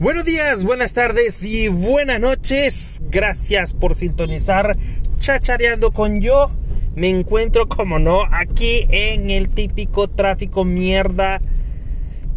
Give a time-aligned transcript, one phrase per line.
[0.00, 3.02] Buenos días, buenas tardes y buenas noches.
[3.10, 4.78] Gracias por sintonizar
[5.18, 6.50] Chachareando con yo.
[6.94, 11.42] Me encuentro, como no, aquí en el típico tráfico mierda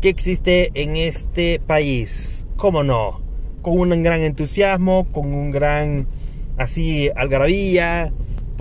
[0.02, 2.46] que existe en este país.
[2.58, 3.22] Como no,
[3.62, 6.06] con un gran entusiasmo, con un gran
[6.58, 8.12] así algarabía,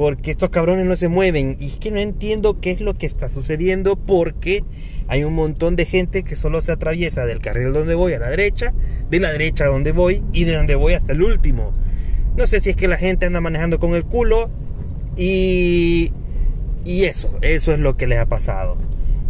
[0.03, 1.57] porque estos cabrones no se mueven.
[1.61, 4.64] Y es que no entiendo qué es lo que está sucediendo porque
[5.07, 8.29] hay un montón de gente que solo se atraviesa del carril donde voy a la
[8.29, 8.75] derecha,
[9.11, 11.73] de la derecha a donde voy y de donde voy hasta el último.
[12.37, 14.51] No sé si es que la gente anda manejando con el culo
[15.16, 16.10] y,
[16.84, 18.79] y eso, eso es lo que les ha pasado.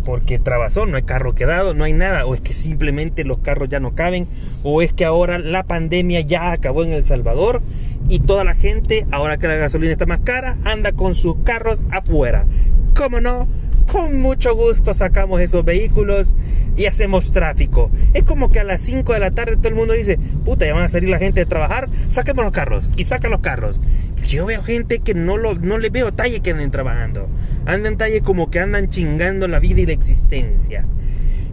[0.05, 3.69] Porque trabazón, no hay carro quedado, no hay nada, o es que simplemente los carros
[3.69, 4.27] ya no caben,
[4.63, 7.63] o es que ahora la pandemia ya acabó en El Salvador
[8.09, 11.85] y toda la gente, ahora que la gasolina está más cara, anda con sus carros
[11.91, 12.47] afuera.
[12.95, 13.47] ¿Cómo no?
[13.85, 16.35] Con mucho gusto sacamos esos vehículos
[16.77, 17.91] y hacemos tráfico.
[18.15, 20.75] Es como que a las 5 de la tarde todo el mundo dice, puta, ya
[20.75, 23.81] van a salir la gente de trabajar, saquemos los carros y sacan los carros.
[24.25, 27.29] Yo veo gente que no, lo, no le veo talle que anden trabajando.
[27.67, 30.85] Andan talle como que andan chingando la vida y la existencia.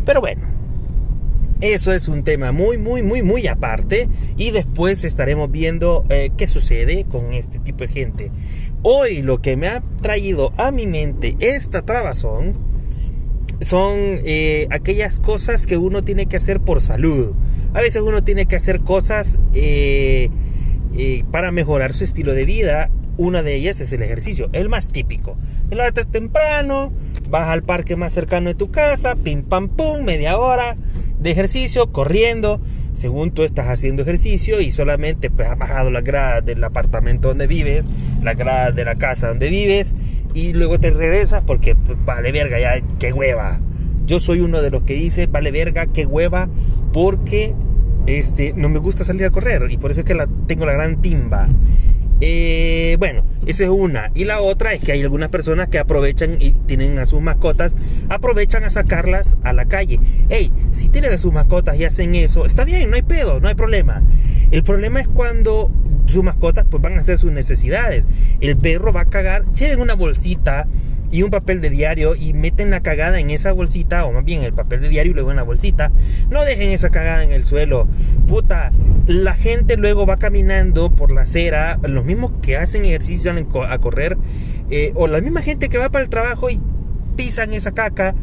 [0.06, 0.59] Pero bueno,
[1.62, 4.08] eso es un tema muy, muy, muy, muy aparte.
[4.38, 8.32] Y después estaremos viendo eh, qué sucede con este tipo de gente.
[8.82, 12.58] Hoy lo que me ha traído a mi mente esta trabazón
[13.60, 17.36] son eh, aquellas cosas que uno tiene que hacer por salud.
[17.74, 20.30] A veces uno tiene que hacer cosas eh,
[21.32, 22.90] para mejorar su estilo de vida.
[23.18, 25.36] Una de ellas es el ejercicio, el más típico.
[25.68, 26.94] Te levantas temprano,
[27.30, 30.78] vas al parque más cercano de tu casa, pim pam pum, media hora,
[31.20, 32.60] de ejercicio, corriendo,
[32.94, 37.48] según tú estás haciendo ejercicio y solamente pues, has bajado las gradas del apartamento donde
[37.48, 37.86] vives,
[38.24, 39.96] las gradas de la casa donde vives
[40.34, 43.60] y luego te regresas porque pues, vale verga, ya qué hueva.
[44.06, 46.50] Yo soy uno de los que dice, vale verga, qué hueva,
[46.94, 47.54] porque
[48.08, 50.74] este, no me gusta salir a correr y por eso es que la, tengo la
[50.74, 51.48] gran timba.
[52.22, 54.12] Eh, bueno, esa es una.
[54.14, 57.74] Y la otra es que hay algunas personas que aprovechan y tienen a sus mascotas,
[58.10, 60.00] aprovechan a sacarlas a la calle.
[60.30, 63.48] Hey, si tienen a sus mascotas y hacen eso, está bien, no hay pedo, no
[63.48, 64.04] hay problema.
[64.52, 65.72] El problema es cuando
[66.06, 68.08] sus mascotas pues van a hacer sus necesidades.
[68.42, 70.68] El perro va a cagar, lleven una bolsita
[71.12, 74.44] y un papel de diario y meten la cagada en esa bolsita, o más bien
[74.44, 75.92] el papel de diario y luego en la bolsita.
[76.30, 77.88] No dejen esa cagada en el suelo.
[78.28, 78.72] Puta,
[79.08, 83.32] la gente luego va caminando por la acera, los mismos que hacen ejercicio
[83.68, 84.18] a correr,
[84.70, 86.62] eh, o la misma gente que va para el trabajo y
[87.16, 88.16] pisan esa caca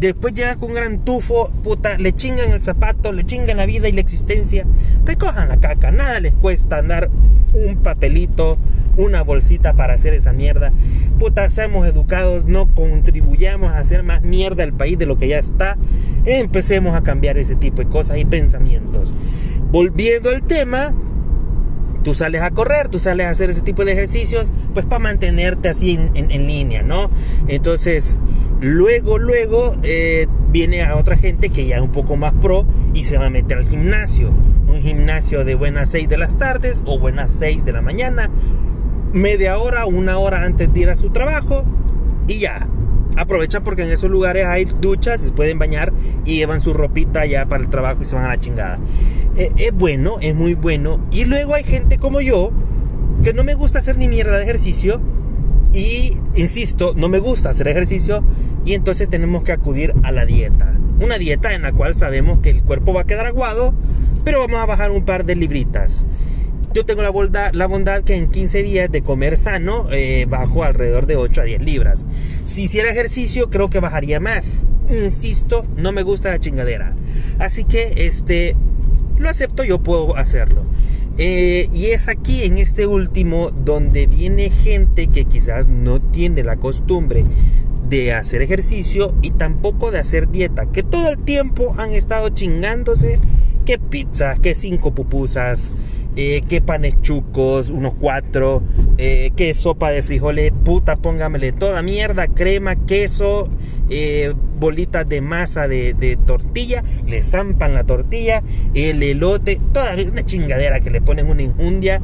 [0.00, 3.88] Después llega con un gran tufo, puta, le chingan el zapato, le chingan la vida
[3.88, 4.64] y la existencia.
[5.04, 7.10] Recojan la caca, nada les cuesta andar
[7.52, 8.58] un papelito,
[8.98, 10.72] una bolsita para hacer esa mierda.
[11.18, 15.38] Puta, seamos educados, no contribuyamos a hacer más mierda al país de lo que ya
[15.38, 15.76] está.
[16.26, 19.14] Empecemos a cambiar ese tipo de cosas y pensamientos.
[19.70, 20.92] Volviendo al tema,
[22.02, 25.68] tú sales a correr, tú sales a hacer ese tipo de ejercicios, pues para mantenerte
[25.68, 27.10] así en, línea, ¿no?
[27.46, 28.18] Entonces,
[28.60, 33.04] luego, luego eh, viene a otra gente que ya es un poco más pro y
[33.04, 34.30] se va a meter al gimnasio.
[34.66, 38.30] Un gimnasio de buenas 6 de las tardes o buenas 6 de la mañana,
[39.12, 41.64] media hora, una hora antes de ir a su trabajo
[42.26, 42.66] y ya.
[43.16, 45.92] Aprovecha porque en esos lugares hay duchas, se pueden bañar
[46.24, 48.78] y llevan su ropita ya para el trabajo y se van a la chingada.
[49.36, 51.00] Eh, es bueno, es muy bueno.
[51.10, 52.52] Y luego hay gente como yo
[53.22, 55.00] que no me gusta hacer ni mierda de ejercicio.
[55.72, 58.22] Y insisto, no me gusta hacer ejercicio
[58.64, 60.72] y entonces tenemos que acudir a la dieta.
[61.00, 63.74] Una dieta en la cual sabemos que el cuerpo va a quedar aguado,
[64.24, 66.06] pero vamos a bajar un par de libritas.
[66.78, 70.62] Yo tengo la bondad, la bondad que en 15 días de comer sano eh, bajo
[70.62, 72.06] alrededor de 8 a 10 libras.
[72.44, 74.64] Si hiciera ejercicio creo que bajaría más.
[74.88, 76.94] Insisto, no me gusta la chingadera.
[77.40, 78.54] Así que este
[79.18, 80.62] lo acepto, yo puedo hacerlo.
[81.18, 86.58] Eh, y es aquí en este último donde viene gente que quizás no tiene la
[86.58, 87.24] costumbre
[87.88, 93.18] de hacer ejercicio y tampoco de hacer dieta, que todo el tiempo han estado chingándose
[93.66, 95.72] que pizzas, que cinco pupusas,
[96.20, 98.60] eh, qué panes chucos, unos cuatro,
[98.96, 103.48] eh, qué sopa de frijoles, puta, póngamele toda mierda, crema, queso,
[103.88, 108.42] eh, bolitas de masa de, tortilla, le zampan la tortilla,
[108.74, 112.02] el elote, toda una chingadera que le ponen una injundia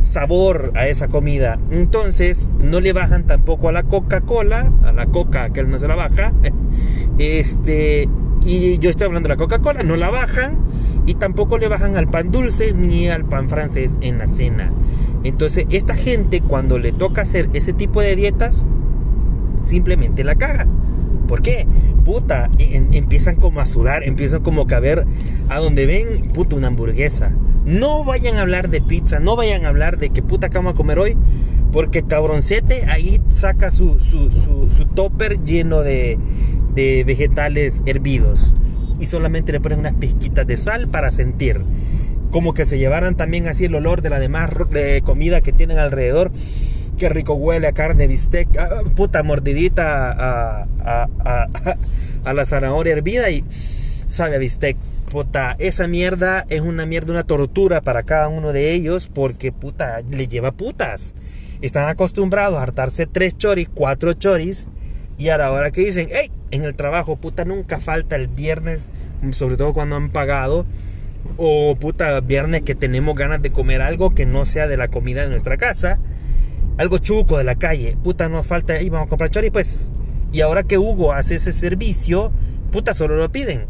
[0.00, 1.60] sabor a esa comida.
[1.70, 5.86] Entonces, no le bajan tampoco a la Coca-Cola, a la Coca que él no se
[5.86, 6.32] la baja.
[7.16, 8.08] Este,
[8.44, 10.58] y yo estoy hablando de la Coca-Cola, no la bajan
[11.06, 14.70] y tampoco le bajan al pan dulce ni al pan francés en la cena.
[15.22, 18.66] Entonces, esta gente cuando le toca hacer ese tipo de dietas,
[19.62, 20.66] simplemente la caga.
[21.26, 21.66] ¿Por qué?
[22.04, 25.06] Puta, empiezan como a sudar, empiezan como a ver
[25.48, 27.32] a donde ven, puta, una hamburguesa.
[27.64, 30.74] No vayan a hablar de pizza, no vayan a hablar de qué puta cama a
[30.74, 31.16] comer hoy,
[31.72, 36.18] porque cabroncete ahí saca su, su, su, topper lleno de,
[36.74, 38.54] de vegetales hervidos
[39.00, 41.60] y solamente le ponen unas pizquitas de sal para sentir.
[42.30, 44.50] Como que se llevaran también así el olor de la demás
[45.04, 46.32] comida que tienen alrededor
[46.98, 48.48] Qué rico huele a carne bistec.
[48.56, 51.46] Ah, puta mordidita a, a,
[52.24, 53.44] a, la zanahoria hervida y
[54.06, 54.76] sabe a bistec.
[55.10, 60.02] Puta, esa mierda es una mierda, una tortura para cada uno de ellos porque puta,
[60.08, 61.14] le lleva putas.
[61.62, 64.68] Están acostumbrados a hartarse tres choris, cuatro choris.
[65.16, 68.86] Y a la hora que dicen, hey, en el trabajo, puta, nunca falta el viernes,
[69.32, 70.66] sobre todo cuando han pagado.
[71.36, 75.22] O puta, viernes que tenemos ganas de comer algo que no sea de la comida
[75.22, 75.98] de nuestra casa
[76.76, 79.90] algo chuco de la calle, puta, no falta, y vamos a comprar chori, pues.
[80.32, 82.32] Y ahora que Hugo hace ese servicio,
[82.72, 83.66] puta, solo lo piden.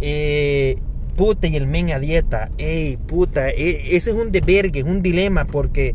[0.00, 0.78] Eh,
[1.16, 5.02] puta, y el men a dieta, ey, puta, e, ese es un debergue, es un
[5.02, 5.94] dilema, porque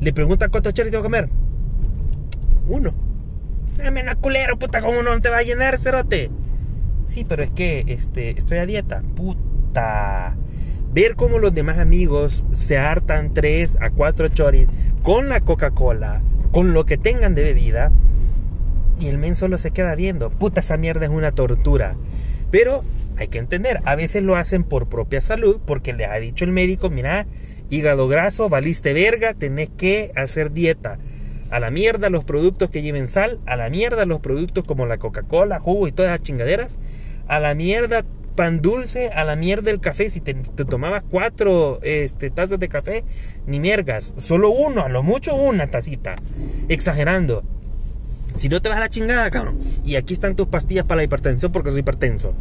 [0.00, 1.28] le pregunta cuántos choris tengo que comer.
[2.68, 3.09] Uno.
[3.82, 6.30] Dame una culero, puta, ¿cómo no te va a llenar, cerote?
[7.06, 10.36] Sí, pero es que este, estoy a dieta, puta
[10.92, 14.68] ver cómo los demás amigos se hartan 3 a 4 choris
[15.02, 16.20] con la Coca-Cola,
[16.52, 17.90] con lo que tengan de bebida,
[18.98, 20.30] y el men solo se queda viendo.
[20.30, 21.96] Puta, esa mierda es una tortura.
[22.50, 22.84] Pero
[23.16, 26.52] hay que entender, a veces lo hacen por propia salud, porque les ha dicho el
[26.52, 27.26] médico, mira,
[27.70, 30.98] hígado graso, valiste verga, tenés que hacer dieta.
[31.50, 34.98] A la mierda los productos que lleven sal, a la mierda los productos como la
[34.98, 36.76] Coca-Cola, jugo y todas esas chingaderas,
[37.26, 38.04] a la mierda
[38.40, 40.08] pan dulce a la mierda del café.
[40.08, 43.04] Si te, tomabas cuatro este, tazas de café,
[43.46, 44.14] ni miergas.
[44.16, 46.14] Solo uno, a lo mucho una tacita.
[46.68, 47.42] Exagerando.
[48.36, 49.58] Si no te vas a la chingada, cabrón.
[49.84, 52.34] Y aquí están tus pastillas para la hipertensión porque soy hipertenso.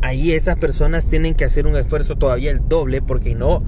[0.00, 3.62] Ahí esas personas tienen que hacer un esfuerzo todavía el doble porque no,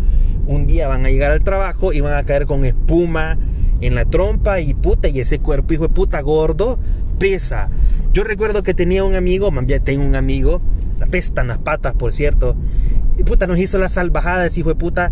[0.47, 3.39] un día van a llegar al trabajo y van a caer con espuma
[3.81, 6.79] en la trompa y puta, y ese cuerpo hijo de puta gordo
[7.19, 7.69] pesa.
[8.13, 10.61] Yo recuerdo que tenía un amigo, ya tengo un amigo
[10.99, 12.57] la pestan las patas, por cierto.
[13.19, 15.11] Y puta, nos hizo la salvajada ese hijo de puta.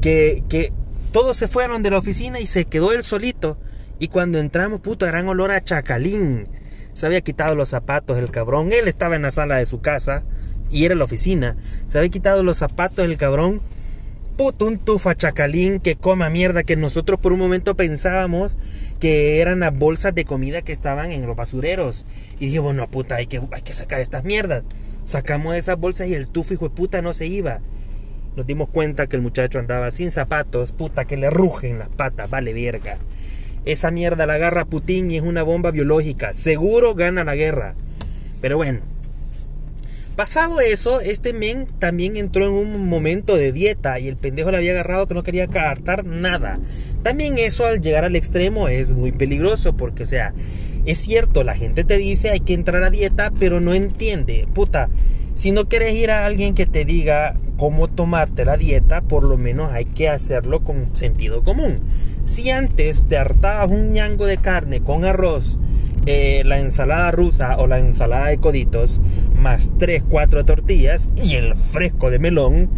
[0.00, 0.72] Que, que
[1.12, 3.56] todos se fueron de la oficina y se quedó él solito.
[3.98, 6.48] Y cuando entramos, puta, gran olor a chacalín.
[6.92, 8.70] Se había quitado los zapatos el cabrón.
[8.72, 10.24] Él estaba en la sala de su casa
[10.70, 11.56] y era la oficina.
[11.86, 13.60] Se había quitado los zapatos el cabrón.
[14.38, 16.64] Un tufa chacalín que coma mierda.
[16.64, 18.56] Que nosotros por un momento pensábamos
[18.98, 22.04] que eran las bolsas de comida que estaban en los basureros.
[22.40, 24.64] Y dije, bueno, puta, hay que, hay que sacar estas mierdas.
[25.04, 27.60] Sacamos esas bolsas y el tufo hijo de puta no se iba.
[28.36, 32.30] Nos dimos cuenta que el muchacho andaba sin zapatos, puta que le rugen las patas,
[32.30, 32.96] vale verga.
[33.64, 36.32] Esa mierda la agarra Putin y es una bomba biológica.
[36.32, 37.74] Seguro gana la guerra.
[38.40, 38.80] Pero bueno.
[40.16, 44.58] Pasado eso, este men también entró en un momento de dieta y el pendejo le
[44.58, 46.58] había agarrado que no quería cartar nada.
[47.02, 50.34] También eso al llegar al extremo es muy peligroso porque, o sea,
[50.84, 54.46] es cierto, la gente te dice hay que entrar a dieta, pero no entiende.
[54.52, 54.90] Puta,
[55.34, 59.38] si no quieres ir a alguien que te diga cómo tomarte la dieta, por lo
[59.38, 61.80] menos hay que hacerlo con sentido común.
[62.26, 65.58] Si antes te hartabas un ñango de carne con arroz,
[66.06, 69.00] eh, la ensalada rusa o la ensalada de coditos,
[69.36, 72.70] más 3, 4 tortillas y el fresco de melón,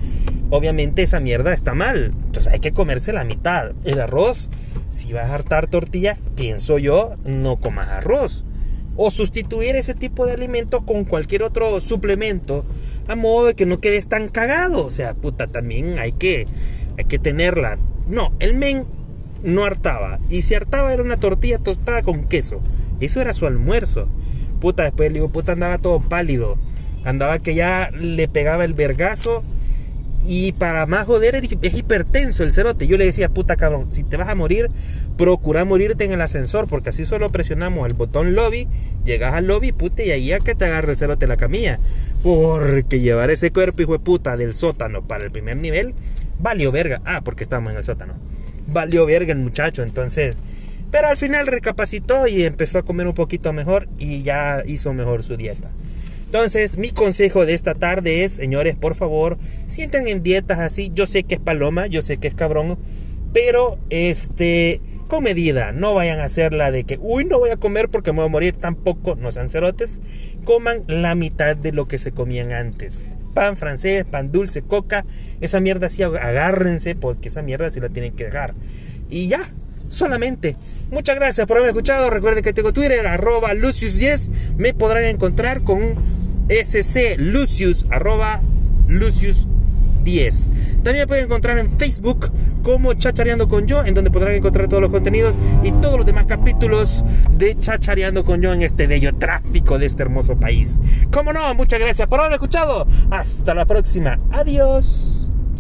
[0.51, 2.13] obviamente esa mierda está mal.
[2.27, 3.73] Entonces hay que comerse la mitad.
[3.85, 4.49] El arroz
[4.95, 8.45] si vas a hartar tortilla, pienso yo, no comas arroz.
[8.97, 12.65] O sustituir ese tipo de alimento con cualquier otro suplemento
[13.09, 14.87] a modo de que no quedes tan cagado.
[14.87, 16.47] O sea, puta, también hay que,
[16.97, 17.77] hay que tenerla.
[18.07, 18.85] No, el men
[19.43, 20.21] no hartaba.
[20.31, 22.61] Y si hartaba era una tortilla tostada con queso.
[23.05, 24.09] Eso era su almuerzo.
[24.61, 26.57] Puta, después le digo, puta, andaba todo pálido.
[27.05, 29.45] Andaba que ya le pegaba el vergazo
[30.27, 32.87] y para más joder, es hipertenso el cerote.
[32.87, 34.71] Yo le decía, puta cabrón, si te vas a morir,
[35.19, 38.67] procura morirte en el ascensor, porque así solo presionamos el botón lobby,
[39.05, 41.79] llegas al lobby, puta, y ahí a que te agarre el cerote la camilla.
[42.23, 45.95] Porque llevar ese cuerpo, hijo de puta, del sótano para el primer nivel,
[46.39, 47.03] valió verga.
[47.05, 48.15] Ah, porque estábamos en el sótano.
[48.69, 50.37] Valió verga el muchacho, entonces.
[50.95, 55.25] Pero al final recapacitó y empezó a comer un poquito mejor y ya hizo mejor
[55.25, 55.73] su dieta.
[56.27, 59.37] Entonces, mi consejo de esta tarde es, señores, por favor,
[59.67, 60.93] sienten en dietas así.
[60.95, 62.79] Yo sé que es paloma, yo sé que es cabrón,
[63.33, 65.73] pero este, con medida.
[65.73, 68.27] No vayan a hacer la de que, uy, no voy a comer porque me voy
[68.27, 68.55] a morir.
[68.55, 70.01] Tampoco, no sean cerotes.
[70.45, 73.03] Coman la mitad de lo que se comían antes.
[73.35, 75.05] Pan francés, pan dulce, coca.
[75.41, 78.55] Esa mierda sí, agárrense porque esa mierda sí la tienen que dejar.
[79.11, 79.51] Y ya,
[79.95, 80.57] solamente.
[80.91, 82.11] Muchas gracias por haberme escuchado.
[82.11, 84.57] Recuerden que tengo Twitter, arroba Lucius10.
[84.59, 85.95] Me podrán encontrar con
[86.49, 88.41] SC Lucius, arroba
[88.89, 89.49] Lucius
[90.05, 90.51] 10.
[90.85, 92.31] También pueden encontrar en Facebook
[92.63, 96.27] como Chachareando con Yo, en donde podrán encontrar todos los contenidos y todos los demás
[96.27, 100.81] capítulos de Chachareando con Yo en este bello tráfico de este hermoso país.
[101.11, 102.87] Como no, muchas gracias por haber escuchado.
[103.11, 104.19] Hasta la próxima.
[104.31, 105.14] Adiós.